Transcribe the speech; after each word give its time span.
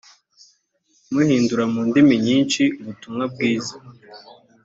muhindura 1.11 1.63
mu 1.73 1.81
ndimi 1.87 2.15
nyinshi 2.25 2.61
ubutumwa 2.79 3.23
bwiza 3.33 3.75